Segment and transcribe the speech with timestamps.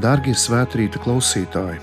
[0.00, 1.76] Darbie svētkrīta klausītāji!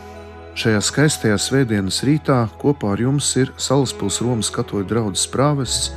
[0.58, 5.92] Šajā skaistajā svētdienas rītā kopā ar jums ir Salaspils Romas katoļu draugs prāvests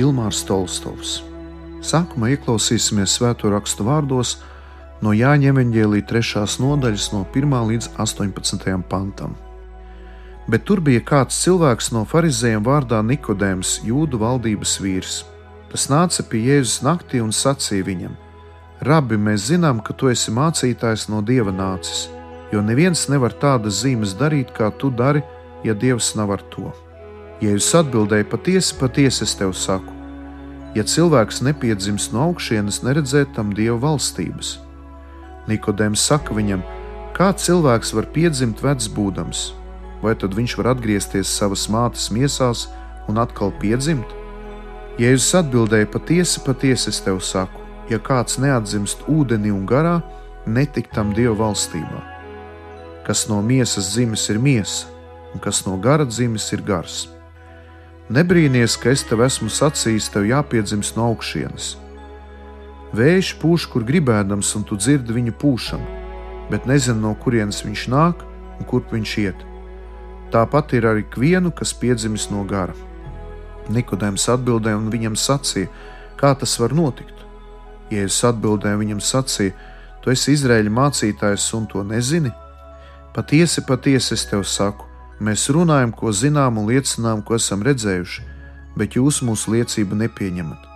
[0.00, 1.18] Ilmārs Tolstovs.
[1.84, 4.38] Sākumā ieklausīsimies svēto rakstu vārdos
[5.04, 6.46] no Jāņa evanģēlīja 3.
[6.64, 9.36] nodaļas, no 1 līdz 18 pantam.
[10.48, 15.24] Bet tur bija kāds cilvēks no farizējiem vārdā Nikodēms, jūdu valdības vīrs.
[15.74, 18.16] Tas nāca pie Jēzus naktī un sacīja viņam:
[18.84, 22.10] Rabi, mēs zinām, ka tu esi mācītājs no dieva nācis,
[22.52, 25.22] jo neviens nevar tādas zīmes darīt, kā tu dari,
[25.64, 26.68] ja dievs nav ar to.
[27.40, 29.96] Jēzus atbildēja: Patiesi, patiesi es tev saku,
[30.76, 34.58] ja cilvēks nepiedzims no augšienes, neredzēt tam dieva valstības.
[35.48, 36.60] Nikodēms saka viņam,
[37.16, 39.52] kā cilvēks var piedzimt vecs būdams,
[40.04, 42.68] vai tad viņš var atgriezties savas mātes miesās
[43.08, 44.18] un atkal piedzimt?
[45.00, 50.00] Jēzus atbildēja: Patiesi, patiesi es tev saku ja kāds neatzimst ūdenī un garā,
[50.46, 52.02] netik tam Dieva valstībā.
[53.06, 54.90] Kas no miesas dzimis ir miesa,
[55.34, 57.06] un kas no gara dzimis ir gars.
[58.10, 61.74] Nebrīnies, ka es tev esmu sacījis, tev jāpiedzimst no augšienes.
[62.96, 66.02] Vējš pūš, kur gribēdams, un tu dzirdi viņu pūšanu,
[66.52, 68.22] bet nezini, no kurienes viņš nāk
[68.60, 69.42] un kurp viņš iet.
[70.30, 72.74] Tāpat ir arī ikvienu, kas piedzimis no gara.
[73.74, 75.70] Nikodējums atbildēja un viņam sacīja,
[76.18, 77.15] kā tas var notikt.
[77.90, 79.54] Jēzus atbildēja viņam sacīja:
[80.02, 82.32] Tu esi Izraēļa mācītājs un to nezini?
[83.14, 84.84] Patiesi, patiesi es tev saku,
[85.20, 88.24] mēs runājam, ko zinām un liecinām, ko esam redzējuši,
[88.76, 90.66] bet jūs mūsu liecību nepieņemat.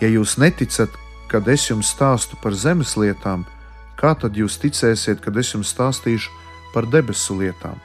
[0.00, 0.90] Ja jūs neticat,
[1.30, 3.44] kad es jums stāstu par zemes lietām,
[4.00, 6.32] kā tad jūs ticēsiet, kad es jums stāstīšu
[6.74, 7.78] par debesu lietām?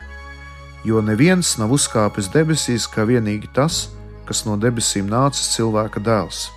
[0.88, 3.90] Jo neviens nav uzkāpis debesīs, kā vienīgi tas,
[4.26, 6.48] kas no debesīm nācis cilvēka dēls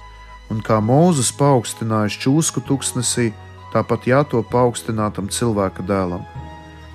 [0.53, 3.31] un kā Mūzes paaugstinājis čūsku tuksnesī,
[3.75, 6.25] tāpat jātop paaugstinātam cilvēka dēlam,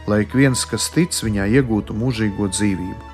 [0.08, 3.10] lai ik viens, kas tic viņā, iegūtu mūžīgo dzīvību.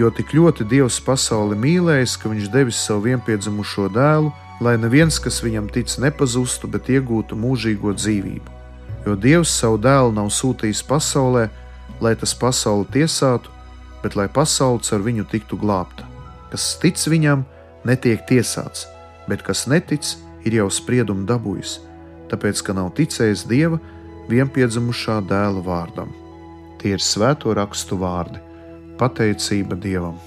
[0.00, 4.30] Jo tik ļoti Dievs pasauli mīlējis, ka viņš devis savu vienpiedzimušo dēlu,
[4.64, 8.58] lai neviens, kas viņam tic, nepazustu, bet iegūtu mūžīgo dzīvību.
[9.04, 11.48] Jo Dievs savu dēlu nav sūtījis pasaulē,
[12.00, 13.52] lai tas pasauli tiesātu,
[14.00, 16.08] bet lai pasaule ar viņu tiktu glābta.
[16.48, 17.44] Kas tic viņam,
[17.84, 18.86] netiek tiesāts
[19.30, 21.78] bet kas netic, ir jau spriedumu dabūjis,
[22.32, 23.80] tāpēc ka nav ticējis Dieva
[24.30, 26.12] vienpiedzimušā dēla vārdam.
[26.80, 28.42] Tie ir svēto rakstu vārdi-
[29.00, 30.18] pateicība Dievam!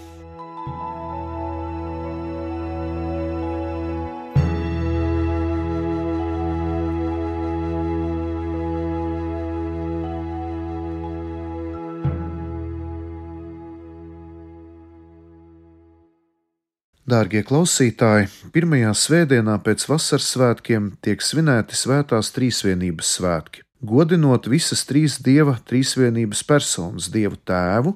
[17.14, 18.26] Dārgie klausītāji,
[18.56, 26.42] pirmajā svētdienā pēc vasaras svētkiem tiek svinēti svētās trīsvienības svētki, godinot visas trīs dieva trīsvienības
[26.50, 27.94] personas- dievu tēvu,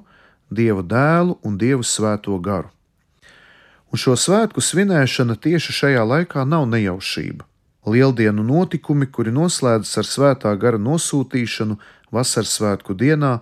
[0.60, 2.70] dievu dēlu un dievu svēto garu.
[3.90, 7.42] Un šo svētku svinēšana tieši šajā laikā nav nejaušība.
[7.86, 11.78] Lieldienu notikumi, kuri noslēdzas ar svētā gara nosūtīšanu
[12.12, 13.40] vasaras svētku dienā,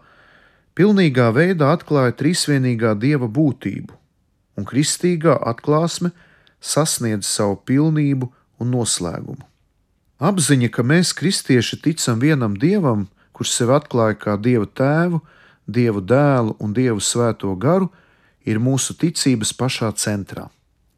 [0.75, 3.96] pilnīgā veidā atklāja trīsvienīgā dieva būtību
[4.57, 6.13] un kristīgā atklāsme
[6.61, 8.31] sasniedz savu pilnību
[8.61, 9.45] un noslēgumu.
[10.17, 13.05] Apziņa, ka mēs, kristieši, ticam vienam dievam,
[13.37, 15.21] kurš sev atklāja kā dievu tēvu,
[15.69, 17.91] dievu dēlu un dievu svēto garu,
[18.49, 20.47] ir mūsu ticības pašā centrā.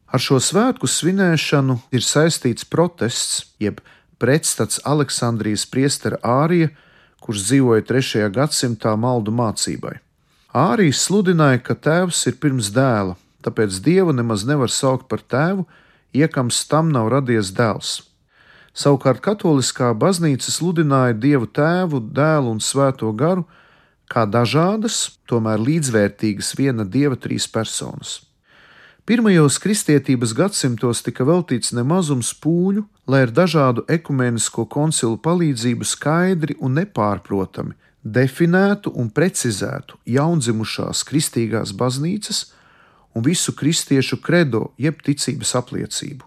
[0.08, 3.82] Ar šo svētku svinēšanu ir saistīts protests, jeb
[4.22, 6.70] pretstats Aleksandrijas priestera Ārija,
[7.20, 8.28] kurš dzīvoja 3.
[8.32, 9.98] gadsimtā maldu mācībai.
[10.54, 15.66] Ārijs sludināja, ka tēvs ir pirms dēla, tāpēc Dievu nemaz nevar saukt par tēvu,
[16.14, 18.02] iekams tam nav radies dēls.
[18.78, 23.46] Savukārt katoliskā baznīca sludināja Dievu tēvu, dēlu un svēto garu
[24.08, 28.22] kā dažādas, tomēr līdzvērtīgas viena dieva trīs personas.
[29.08, 36.76] Pirmajos kristietības gadsimtos tika veltīts nemazums pūļu, lai ar dažādu ekumenisko koncilu palīdzību skaidri un
[36.76, 42.44] nepārprotami definētu un precizētu jaundzimušās kristīgās baznīcas
[43.14, 46.26] un visu kristiešu kredo, jeb ticības apliecību.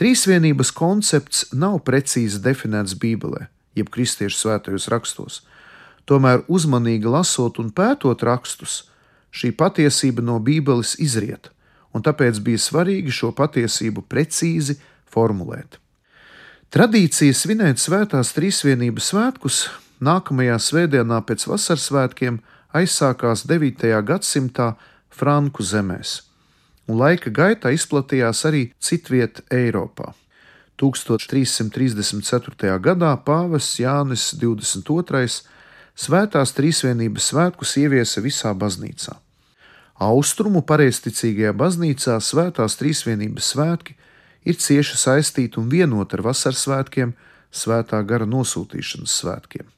[0.00, 5.40] Trīsvienības koncepts nav precīzi definēts Bībelē, jeb kristiešu svētajos rakstos.
[6.08, 8.86] Tomēr uzmanīgi lasot un pētot rakstus,
[9.30, 11.50] šī patiesība no Bībeles izriet,
[11.94, 14.78] un tāpēc bija svarīgi šo patiesību precīzi
[15.10, 15.78] formulēt.
[16.70, 19.64] Tradīcija svinēt svētās trīsvienības svētkus
[20.00, 22.38] nākamajā svētdienā pēc vasaras svētkiem
[22.78, 23.90] aizsākās 9.
[24.06, 24.72] gadsimtā
[25.10, 26.20] Franku zemēs,
[26.88, 30.14] un laika gaitā izplatījās arī citvieta Eiropā.
[30.80, 32.78] 1334.
[32.80, 35.42] gadā pāvests Jānis 22.
[36.00, 39.18] Svētās Trīsvienības svētkus ieviesa visā baznīcā.
[40.00, 43.98] Austrumu pareizticīgajā baznīcā Svētās Trīsvienības svētki
[44.48, 47.12] ir cieši saistīti un vienoti ar vasaras svētkiem,
[47.52, 49.68] svētā gara nosūtīšanas svētkiem.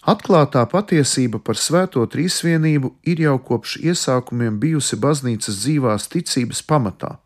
[0.00, 7.18] Atklātā patiesība par Svēto Trīsvienību ir jau kopš iesākumiem bijusi baznīcas dzīvās ticības pamatā,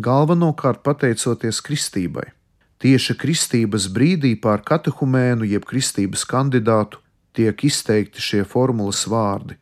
[0.00, 2.30] galvenokārt pateicoties kristībai.
[2.80, 6.98] Tieši kristības brīdī pār katehumēnu jeb kristības kandidātu
[7.36, 9.58] tiek izteikti šie formulas vārdi: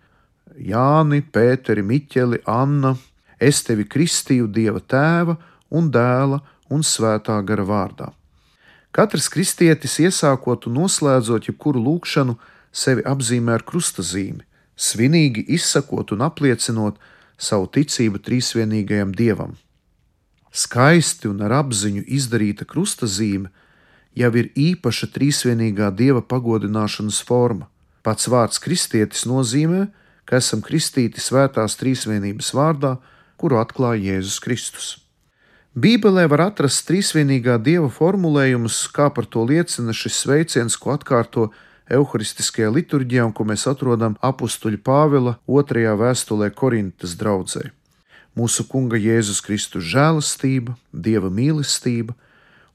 [0.55, 2.95] Jāni, Pēteri, Miķeli, Anna,
[3.41, 5.37] es tevi kristīju Dieva tēva
[5.71, 6.39] un dēla
[6.71, 8.13] un svētā gara vārdā.
[8.93, 12.37] Katrs kristietis, iesākot un noslēdzot jebkuru lūgšanu,
[12.73, 14.43] sevi apzīmē ar krustazīmi,
[14.77, 16.99] svinīgi izsakot un apliecinot
[17.39, 19.57] savu ticību trīsvienīgajam dievam.
[20.53, 23.51] Skaisti un ar apziņu izdarīta krustazīme
[24.19, 27.69] jau ir īpaša trīsvienīgā dieva pagodināšanas forma.
[28.03, 29.87] Pats vārds kristietis nozīmē,
[30.29, 32.97] ka esam kristīti svētās trīsvienības vārdā,
[33.41, 34.89] kuru atklāja Jēzus Kristus.
[35.73, 41.49] Bībelē var atrast trīsvienīgā dieva formulējumus, kā par to liecina šis sveiciens, ko atkārto
[41.91, 47.71] Euharistiskajā liturģijā un ko mēs atrodam apakstuļa Pāvila otrajā vēstulē Korintas draudzē
[48.39, 52.15] mūsu Kunga Jēzus Kristus žēlastība, Dieva mīlestība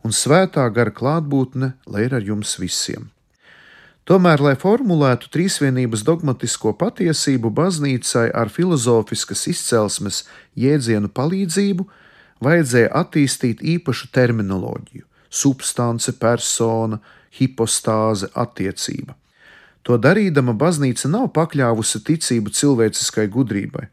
[0.05, 3.09] un svētā gara klātbūtne, lai ir ar jums visiem.
[4.07, 10.21] Tomēr, lai formulētu trīsvienības dogmatisko patiesību baznīcai ar filozofiskas izcelsmes
[10.55, 11.83] jēdzienu palīdzību,
[12.39, 15.03] vajadzēja attīstīt īpašu terminoloģiju-
[15.41, 17.01] substance, persona,
[17.35, 19.15] hipostāze, attiecība.
[19.87, 23.87] To darīdama baznīca nav pakļāvusi ticību cilvēciskai gudrībai,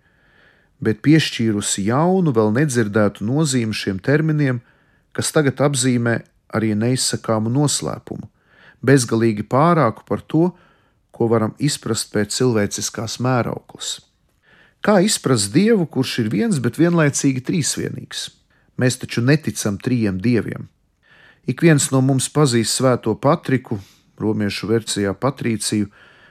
[0.83, 4.61] bet piešķīrusi jaunu, vēl nedzirdētu nozīmi šiem terminiem,
[5.15, 6.19] kas tagad apzīmē
[6.55, 8.27] arī neizsakāmu noslēpumu,
[8.83, 10.51] bezgalīgi pārāku par to,
[11.15, 14.01] ko varam izprast pēc cilvēciskās mērauklas.
[14.85, 18.27] Kā izprast dievu, kurš ir viens, bet vienlaicīgi trīsvienīgs?
[18.77, 20.67] Mēs taču neticam trijiem dieviem.
[21.44, 23.76] Ik viens no mums pazīst svēto Patriku,
[24.17, 25.91] romiešu versijā Patrīciju,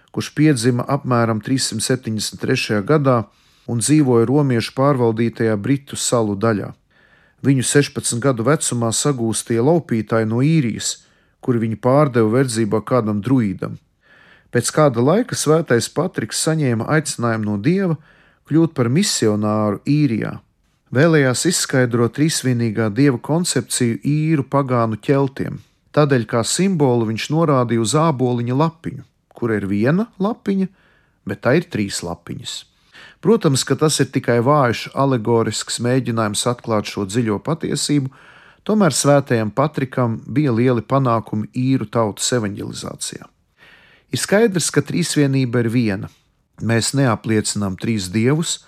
[0.09, 2.79] kurš piedzima apmēram 373.
[2.81, 3.19] gadā
[3.69, 6.71] un dzīvoja romiešu pārvaldītajā Britu salu daļā.
[7.45, 11.03] Viņu 16 gadu vecumā sagūstīja laupītāji no īrijas,
[11.45, 13.77] kuri viņu pārdeva verdzībā kādam druīdam.
[14.49, 17.99] Pēc kāda laika svētais Patriks saņēma aicinājumu no dieva
[18.49, 20.39] kļūt par misionāru īrijā.
[20.93, 25.55] Vēlējās izskaidrot trīsvienīgā dieva koncepciju īru pagānu ķeltiem.
[25.93, 29.01] Tādēļ kā simbolu viņš norādīja uz āboliņa lapiņu,
[29.33, 30.67] kur ir viena lapiņa,
[31.25, 32.53] bet tā ir trīs lapiņas.
[33.25, 38.11] Protams, ka tas ir tikai vājš, alegorisks mēģinājums atklāt šo dziļo patiesību,
[38.61, 43.25] tomēr svētajam Patrikam bija lieli panākumi īru tautas evanģelizācijā.
[44.13, 46.11] Ir skaidrs, ka trīsvienība ir viena.
[46.61, 48.59] Mēs neapliecinām trīs dievus,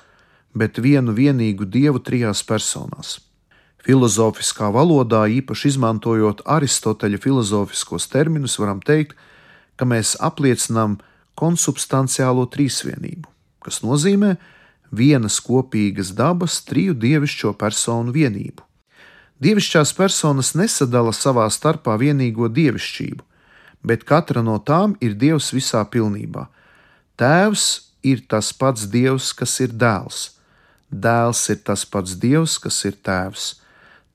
[0.55, 3.19] bet vienu vienīgu dievu trijās personās.
[3.85, 9.13] Filozofiskā valodā, īpaši izmantojot Aristoteļa filozofiskos terminus, varam teikt,
[9.77, 10.97] ka mēs apliecinām
[11.37, 13.35] konsubstanciālo trīsvienību
[13.65, 14.35] kas nozīmē
[14.93, 18.61] vienas kopīgas dabas triju dievišķo personu vienību.
[19.41, 23.25] Dievišķās personas nesadala savā starpā vienīgo dievišķību,
[23.83, 26.45] bet katra no tām ir Dievs visā pilnībā.
[27.19, 27.65] Tēvs
[28.05, 30.34] ir tas pats Dievs, kas ir dēls.
[30.95, 33.55] Dēls ir tas pats Dievs, kas ir tēvs.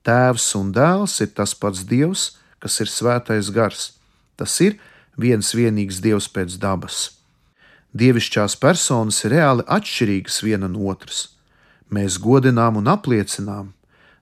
[0.07, 3.91] Tēvs un dēls ir tas pats Dievs, kas ir svētais gars.
[4.41, 4.79] Tas ir
[5.21, 7.11] viens vienīgs Dievs pēc dabas.
[7.93, 11.35] Dievišķās personas ir reāli atšķirīgas viena no otras.
[11.91, 13.73] Mēs godinām un apliecinām,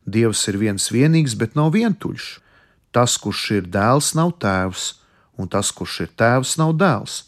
[0.09, 2.38] Dievs ir viens vienīgs, bet nav vientuļš.
[2.97, 4.87] Tas, kurš ir dēls, nav tēvs,
[5.37, 7.27] un tas, kurš ir tēvs, nav dēls.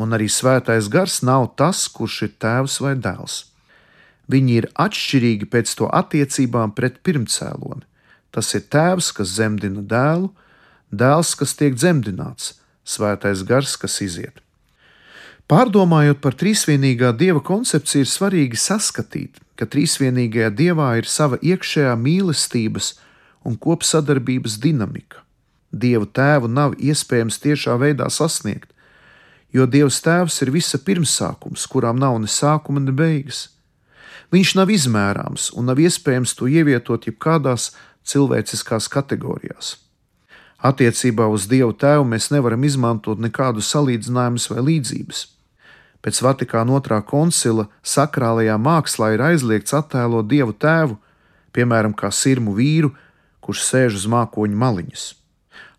[0.00, 3.42] Un arī svētais gars nav tas, kurš ir tēvs vai dēls.
[4.28, 7.86] Viņi ir atšķirīgi pēc to attiecībām pret pirmcēloni.
[8.34, 10.28] Tas ir tēvs, kas dzemdina dēlu,
[10.92, 14.42] dēls, kas tiek dzemdināts, svētais gars, kas iziet.
[15.48, 22.98] Pārdomājot par trīsvienīgā dieva koncepciju, ir svarīgi saskatīt, ka trīsvienīgajā dievā ir sava iekšējā mīlestības
[23.48, 25.24] un kopsadarbības dinamika.
[25.72, 28.68] Dievu tēvu nav iespējams tiešā veidā sasniegt,
[29.52, 33.48] jo Dievs tēvs ir visa pirmsākums, kurām nav ne sākuma, ne beigas.
[34.34, 37.70] Viņš nav izmērāms un nav iespējams to ievietot jebkādās
[38.08, 39.76] cilvēciskās kategorijās.
[40.58, 45.20] Attiecībā uz Dievu tēvu mēs nevaram izmantot nekādu salīdzinājumus vai līdzības.
[46.02, 50.98] Pēc Vatikāna otrā koncila sakrālajā mākslā ir aizliegts attēlot dievu tēvu,
[51.54, 52.92] piemēram, kā sirmu vīru,
[53.42, 55.06] kurš sēž uz mākoņa maliņas.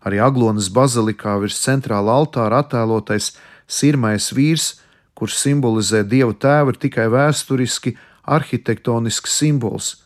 [0.04, 3.34] Arī Aglonas bazilikā virs centrāla altāra attēlotais
[3.68, 4.80] sirmais vīrs,
[5.16, 7.96] kurš simbolizē dievu tēvu, ir tikai vēsturiski
[8.30, 9.96] arhitektonisks simbols,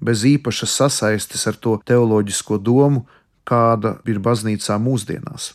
[0.00, 3.04] bez īpašas sasaistes ar to teoloģisko domu,
[3.44, 5.52] kāda ir baznīcā mūsdienās.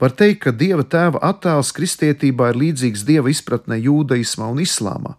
[0.00, 5.14] Var teikt, ka dieva tēva attēls kristietībā ir līdzīgs dieva izpratnē jūdaismā un islāmā,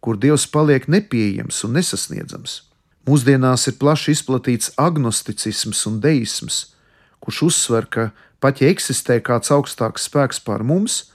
[0.00, 2.62] kur dievs paliek nepieejams un nesasniedzams.
[3.04, 6.60] Mūsdienās ir plaši izplatīts agnosticisms un deisms,
[7.20, 8.06] kurš uzsver, ka
[8.40, 11.10] pat ja eksistē kāds augstāks spēks pār mums,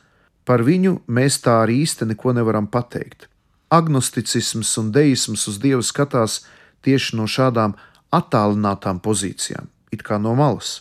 [0.46, 3.26] par viņu mēs tā arī īsti neko nevaram pateikt.
[3.70, 6.42] Agnosticisms un deisms uz Dievu skatās
[6.86, 7.76] tieši no šādām
[8.10, 10.80] attālinātām pozīcijām, it kā no malas.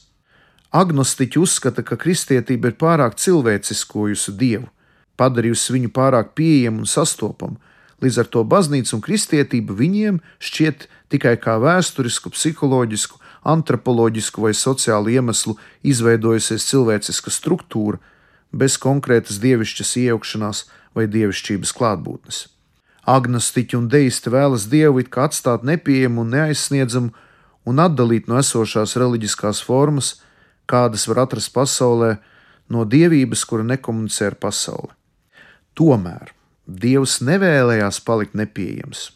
[0.73, 4.69] Agnostiķi uzskata, ka kristietība ir pārāk cilvēciskojusi Dievu,
[5.21, 7.61] padarījusi viņu pārāk pieejamu un sastopamu.
[8.05, 13.19] Līdz ar to baznīca un kristietība viņiem šķiet tikai kā vēsturisku, psiholoģisku,
[13.49, 17.99] antropoloģisku vai sociālu iemeslu izveidojusies cilvēciska struktūra,
[18.53, 22.47] bez konkrētas dievišķas iejaukšanās vai dievišķības klātbūtnes.
[23.09, 27.15] Agnostiķi un deisti vēlas dievu it kā atstāt nepieejamu un neaizsniedzamu
[27.69, 30.19] un atdalīt no esošās reliģiskās formas,
[30.69, 32.17] kādas var atrast pasaulē,
[32.69, 34.93] no dievības, kura nekomunicē ar pasauli.
[35.79, 36.35] Tomēr
[36.69, 39.07] Dievs nevēlējās palikt nepieejams.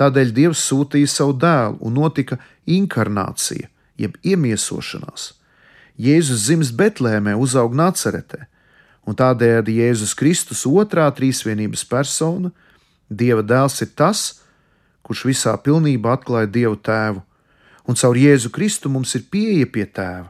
[0.00, 3.68] Tādēļ Dievs sūtīja savu dēlu un notika inkarnācija,
[4.00, 5.34] jeb iemiesošanās.
[6.00, 8.46] Jēzus dzimis Betlēmē, uzaug Nacaretē,
[9.04, 12.54] un tādējādi Jēzus Kristus otrā trīsvienības persona,
[13.08, 14.42] Dieva dēls ir tas,
[15.02, 17.22] kurš visā pilnībā atklāja Dievu tēvu,
[17.88, 20.28] un caur Jēzu Kristu mums ir pieeja pie tēva.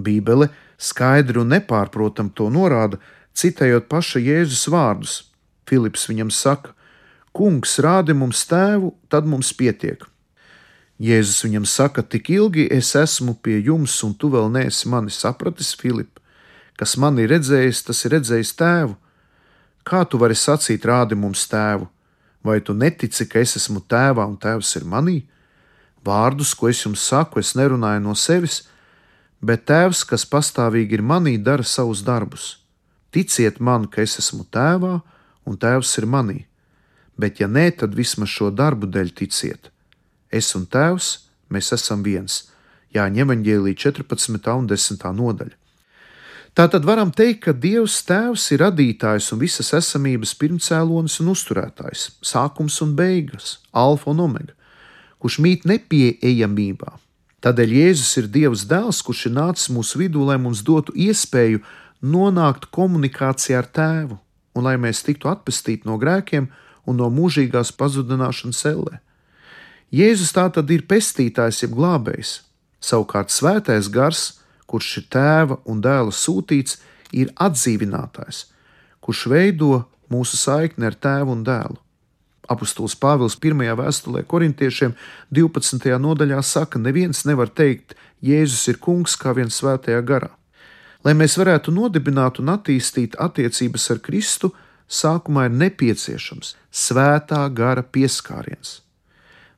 [0.00, 0.50] Bībele
[0.80, 2.98] skaidri un nepārprotam to norāda,
[3.36, 5.16] citējot paša Jēzus vārdus.
[5.68, 6.74] Filips viņam saka:
[7.36, 10.02] Kungs, rādi mums tēvu, tad mums pietiek.
[11.00, 15.72] Jēzus viņam saka, tik ilgi es esmu pie jums, un tu vēl neesi mani sapratis,
[15.78, 16.18] Filip.
[16.76, 18.98] Kas man ir redzējis, tas ir redzējis tēvu.
[19.86, 21.88] Kā tu vari sacīt, rādi mums tēvu?
[22.42, 25.18] Vai tu netici, ka es esmu tēvā un tēvs ir manī?
[26.04, 28.62] Vārdus, ko es jums saku, es nerunāju no sevis,
[29.44, 32.56] bet Tēvs, kas pastāvīgi ir manī, dara savus darbus.
[33.12, 35.00] Ticiet man, ka es esmu Tēvā
[35.44, 36.38] un Tēvs ir manī,
[37.20, 39.68] bet ja nē, tad vismaz šo darbu dēļ ticiet.
[40.32, 42.46] Es un Tēvs, mēs esam viens.
[42.96, 44.56] Jāņem evanģēlī 14.
[44.56, 45.04] un 10.
[45.20, 45.59] nodaļa.
[46.54, 52.80] Tātad varam teikt, ka Dievs Tēvs ir radītājs un visas esamības pirmcēlonis un uzturētājs, sākums
[52.84, 54.56] un beigas, alfa un omega,
[55.22, 56.98] kurš mīt nepieejamībā,
[57.40, 61.62] Tādēļ Jēzus ir Dievs dēls, kurš ir nācis mūsu vidū, lai mums dotu iespēju
[62.04, 64.18] nonākt komunikācijā ar Tēvu
[64.56, 66.50] un lai mēs tiktu atpestīti no grēkiem
[66.84, 69.00] un no mūžīgās pazudināšanas ellē.
[69.94, 72.42] Jēzus tā tad ir pestītājs, jeb glābējs.
[72.84, 74.39] Savukārt svētais gars,
[74.70, 76.78] kurš ir tēva un dēla sūtīts,
[77.10, 78.44] ir atdzīvinātājs,
[79.02, 81.78] kurš veido mūsu saikni ar tēvu un dēlu.
[82.50, 83.62] Apostols Pāvils 1.
[83.78, 84.96] vēstulē korintiešiem
[85.30, 85.86] 12.
[86.02, 90.32] nodaļā saka, neviens nevar teikt, Jēzus ir kungs kā viens svētajā garā.
[91.06, 94.50] Lai mēs varētu nodibināt un attīstīt attiecības ar Kristu,
[94.90, 98.80] sākumā ir nepieciešams svētā gara pieskāriens.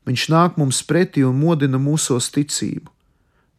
[0.07, 2.92] Viņš nāk mums pretī un modina mūsos ticību.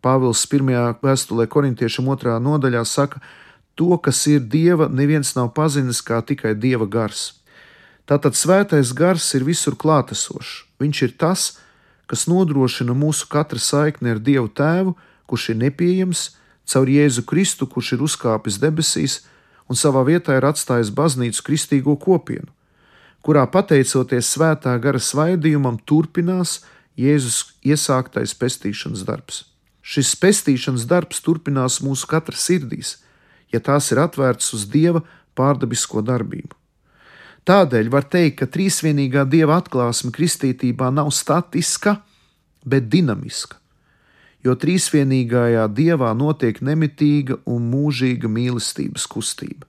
[0.04, 1.00] Pāvils 1.
[1.00, 2.36] vēstulē korintiešiem 2.
[2.44, 3.22] nodaļā saka,
[3.80, 7.40] to, kas ir dieva, neviens nav pazinis kā tikai dieva gars.
[8.04, 10.66] Tātad svētais gars ir visur klātesošs.
[10.84, 11.46] Viņš ir tas,
[12.12, 16.34] kas nodrošina mūsu katra saikni ar Dievu Tēvu, kurš ir nepieejams,
[16.68, 19.22] caur Jēzu Kristu, kurš ir uzkāpis debesīs
[19.72, 22.52] un savā vietā ir atstājis baznīcu kristīgo kopienu,
[23.24, 26.60] kurā pateicoties svētā gara svaidījumam turpinās
[27.00, 29.46] Jēzus iesāktais pestīšanas darbs.
[29.84, 32.98] Šis pestīšanas darbs turpinās mūsu katra sirdīs,
[33.52, 35.04] ja tās ir atvērtas uz Dieva
[35.36, 36.56] pārdabisko darbību.
[37.44, 41.98] Tādēļ var teikt, ka trīsvienīgā dieva atklāsme kristītībā nav statiska,
[42.64, 43.60] bet dinamiska.
[44.44, 49.68] Jo trīsvienīgajā dievā notiek nemitīga un mūžīga mīlestības kustība.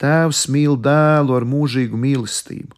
[0.00, 2.72] Tēvs mīl dēlu ar mūžīgu mīlestību,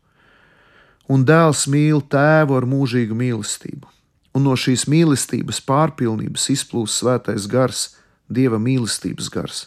[1.10, 3.95] un dēls mīl tēvu ar mūžīgu mīlestību.
[4.36, 7.86] Un no šīs mīlestības pārpilnības izplūst svētais gars,
[8.28, 9.62] dieva mīlestības gars.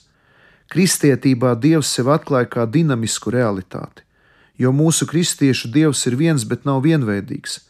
[0.70, 4.06] Kristietībā Dievs sev atklāja kā dinamisku realitāti
[4.60, 7.62] jo mūsu kristiešu dievs ir viens, bet nav vienveidīgs,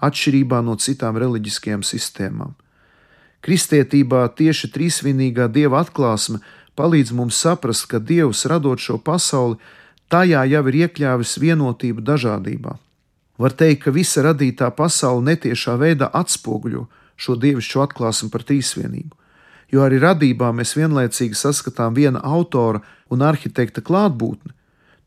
[0.00, 2.56] atšķirībā no citām reliģiskajām sistēmām.
[3.44, 6.40] Kristietībā tieši trīsvienīgā dieva atklāsme
[6.76, 9.60] palīdz mums saprast, ka Dievs, radot šo pasauli,
[10.12, 12.76] tajā jau ir iekļāvis vienotību dažādībā.
[13.40, 16.84] Var teikt, ka visa radītā pasaule netiešā veidā atspoguļo
[17.20, 19.16] šo dievišķo atklāsmi par trīsvienību.
[19.72, 24.52] Jo arī radībā mēs vienlaicīgi saskatām viena autora un arhitekta klātbūtni,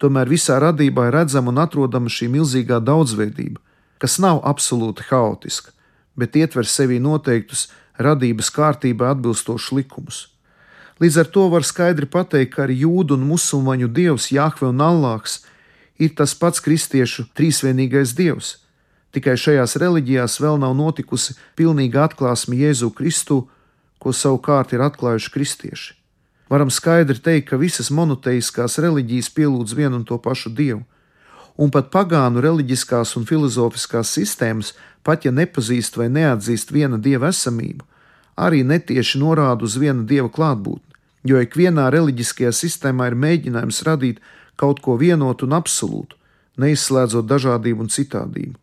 [0.02, 3.60] tomēr visā radībā ir redzama un atrodama šī milzīgā daudzveidība,
[4.02, 5.70] kas nav absolūti haotiska,
[6.18, 7.68] bet ietver sevī noteiktus
[8.02, 10.28] radības kārtībai atbilstošus likumus.
[11.02, 15.42] Līdz ar to var skaidri pateikt, ka arī jūdu un musulmaņu dievs Jahve un Allāhs
[16.04, 18.58] ir tas pats kristiešu trīsvienīgais dievs.
[19.14, 23.44] Tikai šajās reliģijās vēl nav notikusi pilnīga atklāsme Jēzu Kristu,
[24.02, 25.94] ko savukārt ir atklājuši kristieši.
[26.50, 30.84] Varam skaidri teikt, ka visas monoteiskās reliģijas pielūdz vienu un to pašu dievu,
[31.58, 34.74] un pat pagānu reliģiskās un filozofiskās sistēmas,
[35.06, 37.86] pat ja nepazīst vai neatzīst viena dieva esamību,
[38.36, 40.98] arī netieši norāda uz viena dieva klātbūtni,
[41.30, 44.24] jo ikvienā reliģiskajā sistēmā ir mēģinājums radīt
[44.56, 46.18] kaut ko vienotu un absolūtu,
[46.62, 48.58] neizslēdzot dažādību un citādību.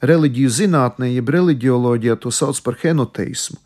[0.00, 3.58] Reliģiju zinātnē, jeb reliģioloģijā to sauc par henoteismu,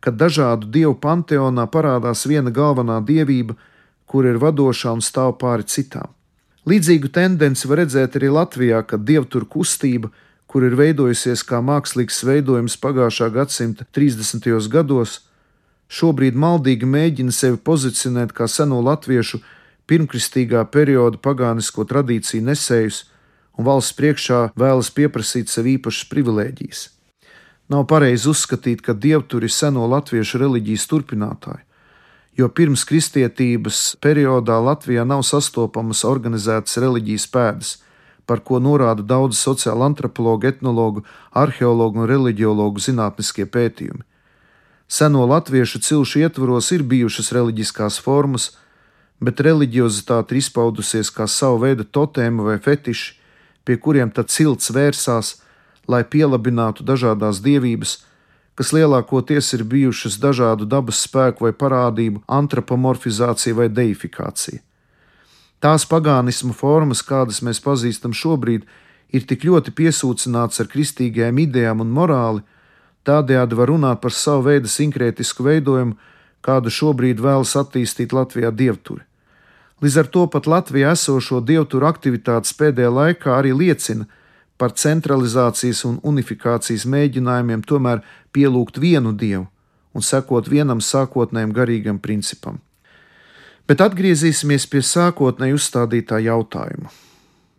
[0.00, 3.54] kad dažādu dievu panteonā parādās viena galvenā dievība,
[4.06, 6.10] kur ir vadošā un stāv pāri citām.
[6.68, 10.10] Līdzīgu tendenci var redzēt arī Latvijā, kad dievtur kustība,
[10.46, 14.68] kur ir veidojusies kā mākslīgs veidojums pagājušā gadsimta 30.
[14.70, 15.20] gados,
[15.92, 19.40] šobrīd maldīgi mēģina sevi pozicionēt kā seno latviešu
[19.90, 23.04] pirmkristīgā perioda pagānisko tradīciju nesējus
[23.58, 26.82] un valsts priekšā vēlas pieprasīt sev īpašas privilēģijas.
[27.72, 31.62] Nav pareizi uzskatīt, ka dievturi ir seno latviešu reliģijas turpinātāji,
[32.36, 37.72] jo pirms kristietības periodā Latvijā nav sastopamas organizētas reliģijas pēdas,
[38.26, 44.04] par ko norāda daudz sociāla antropologu, etnologu, arheologu un reliģiologu zinātniskie pētījumi.
[44.88, 48.50] Seno latviešu cilšu ietvaros ir bijušas reliģiskās formas,
[49.22, 53.14] bet reliģiozitāte ir izpaudusies kā sava veida totēma vai fetiši,
[53.64, 55.36] pie kuriem tad cilts vērsās,
[55.86, 58.00] lai pielabinātu dažādas dievības,
[58.58, 64.60] kas lielākoties ir bijušas dažādu dabas spēku vai parādību antropomorfizācija vai deifikācija.
[65.62, 68.66] Tās pagānismu formas, kādas mēs pazīstam šobrīd,
[69.14, 72.42] ir tik ļoti piesūcināts ar kristīgajām idejām un morāli,
[73.06, 75.94] tādējādi var runāt par savu veidu sinkrētisku veidojumu,
[76.42, 79.06] kādu šobrīd vēlas attīstīt Latvijā dievturi.
[79.82, 84.06] Līdz ar to pat Latvijā esošo dievturu aktivitātes pēdējā laikā arī liecina
[84.54, 89.48] par centralizācijas un unifikācijas mēģinājumiem tomēr pielūgt vienu dievu
[89.92, 92.60] un sekot vienam sākotnējam garīgam principam.
[93.66, 96.90] Bet atgriezīsimies pie sākotnēji uzstādītā jautājuma.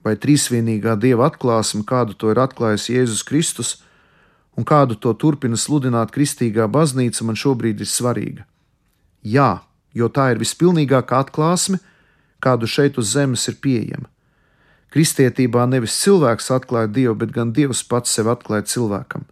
[0.03, 3.77] Vai trīsvienīgā dieva atklāsme, kādu to ir atklājis Jēzus Kristus,
[4.55, 8.43] un kādu to turpina sludināt kristīgā baznīca, man šobrīd ir svarīga?
[9.23, 9.63] Jā,
[9.95, 11.79] jo tā ir vispilnīgākā atklāsme,
[12.43, 14.09] kādu šeit uz zemes ir pieejama.
[14.93, 19.23] Kristietībā nevis cilvēks atklāja Dievu, bet gan Dievs pats sev atklāja cilvēkam.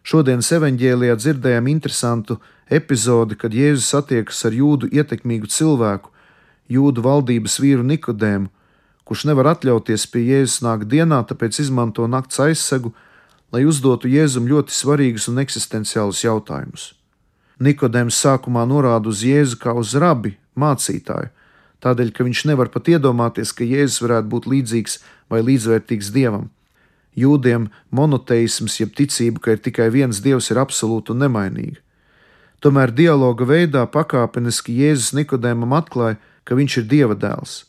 [0.00, 2.38] Šodienas evanģēlijā dzirdējām interesantu
[2.72, 6.08] epizodi, kad Jēzus satiekas ar jūdu ietekmīgu cilvēku,
[6.72, 8.48] jūdu valdības vīru Nikodēmu,
[9.04, 12.94] kurš nevar atļauties pie Jēzus nākt dienā, tāpēc izmanto nakts aizsegu,
[13.52, 16.92] lai uzdotu Jēzum ļoti svarīgus un eksistenciālus jautājumus.
[17.60, 21.28] Nikodēms sākumā norāda uz Jēzu kā uz rabi, mācītāju,
[21.84, 24.98] tādēļ, ka viņš nevar pat iedomāties, ka Jēzus varētu būt līdzīgs
[25.32, 26.48] vai līdzvērtīgs dievam.
[27.18, 31.80] Jūdiem monoteisms, jeb ticība, ka ir tikai viens dievs, ir absolūti un nemainīga.
[32.60, 37.64] Tomēr dialoga veidā pakāpeniski Jēzus Nikodēmam atklāja, ka viņš ir dieva dēls.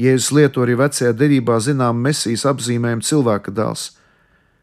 [0.00, 3.90] Jēzus lieto arī vecajā derībā zinām mesijas apzīmējumu cilvēka dēls,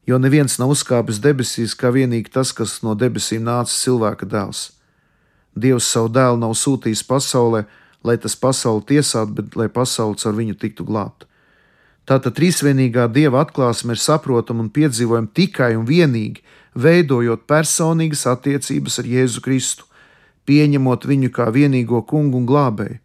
[0.08, 4.72] jo neviens nav uzkāpis debesīs kā vienīgi tas, kas no debesīm nāca cilvēka dēls.
[5.58, 7.66] Dievs savu dēlu nav sūtījis pasaulē,
[8.08, 11.28] lai tas pasauli tiesātu, bet lai pasaule ar viņu tiktu glābta.
[12.08, 16.40] Tātad trīsvienīgā dieva atklāsme ir saprotama un piedzīvojama tikai un vienīgi
[16.78, 19.88] veidojot personīgas attiecības ar Jēzu Kristu,
[20.48, 23.02] pieņemot viņu kā vienīgo kungu un glābēju,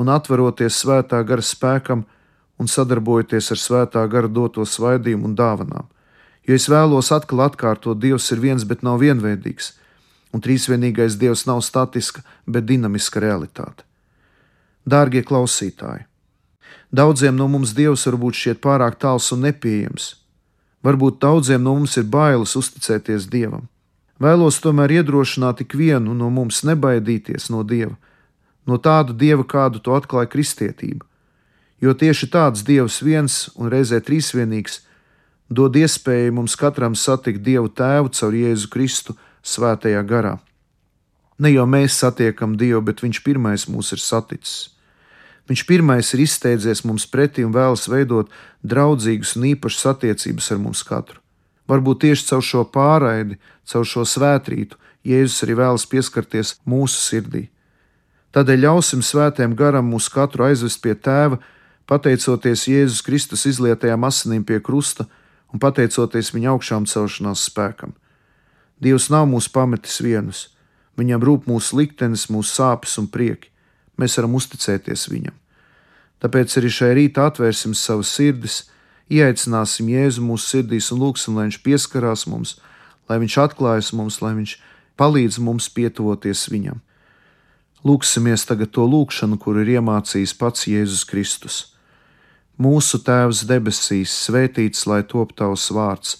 [0.00, 2.06] un atveroties svētā gara spēkam
[2.60, 5.90] un sadarbojoties ar svētā gara doto svaidījumu un dāvanām.
[6.48, 9.74] Jo es vēlos atkal atkārtot, Dievs ir viens, bet nav vienveidīgs,
[10.32, 13.89] un trīsvienīgais Dievs nav statiska, bet dinamiska realitāte.
[14.86, 16.06] Dārgie klausītāji!
[16.90, 20.14] Daudziem no mums Dievs varbūt šķiet pārāk tāls un nepieejams.
[20.82, 23.68] Varbūt daudziem no mums ir bailes uzticēties Dievam.
[24.20, 27.94] Vēlos tomēr iedrošināt ikvienu no mums nebaidīties no Dieva,
[28.66, 31.06] no tādu Dieva, kādu to atklāja kristietība.
[31.80, 34.82] Jo tieši tāds Dievs viens un reizē trīsvienīgs
[35.48, 39.16] dod iespēju mums katram satikt Dievu Tēvu caur Jēzu Kristu
[39.46, 40.36] svētajā garā.
[41.40, 44.68] Ne jau mēs satiekam Dievu, bet Viņš pirmais mūs ir saticis.
[45.50, 48.28] Viņš pirmais ir izsteidzies mums pretī un vēlas veidot
[48.62, 51.18] draudzīgas un īpašas attiecības ar mums katru.
[51.70, 57.46] Varbūt tieši caur šo pārraidi, caur šo svētrītu, Jēzus arī vēlas pieskarties mūsu sirdī.
[58.36, 61.40] Tādēļ ļausim svētiem garam mūs katru aizvest pie tēva,
[61.88, 65.08] pateicoties Jēzus Kristus izlietajām asinīm pie krusta
[65.50, 67.96] un pateicoties viņa augšām celšanās spēkam.
[68.78, 70.46] Dievs nav mūs pametis vienus,
[71.00, 73.50] viņam rūp mūsu liktenis, mūsu sāpes un prieki.
[74.00, 75.36] Mēs varam uzticēties viņam.
[76.20, 78.62] Tāpēc arī šai rītā atvērsim savas sirdis,
[79.12, 82.58] ieaicināsim Jēzu mūsu sirdīs un lūgsim, lai viņš pieskarās mums,
[83.08, 84.54] lai viņš atklājas mums, lai viņš
[85.00, 86.80] palīdz mums pietuvoties viņam.
[87.88, 91.60] Lūksimies tagad to lūgšanu, kur ir iemācījis pats Jēzus Kristus.
[92.60, 96.18] Mūsu Tēvs debesīs, svētīts lai top tavs vārds,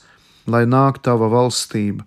[0.49, 2.07] lai nāk tava valstība,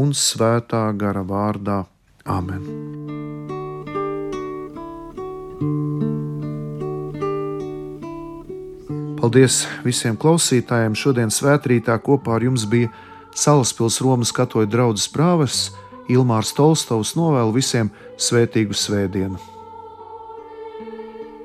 [0.00, 1.84] un svētā gara vārdā.
[2.24, 2.64] Āmen.
[9.20, 10.96] Paldies visiem klausītājiem!
[10.96, 12.88] Šodien svētkrītā kopā ar jums bija
[13.36, 15.70] Salaspils Romas katoļu draugs prāvests
[16.10, 19.49] Ilmārs Tolstovs novēlu visiem svētīgu svētdienu!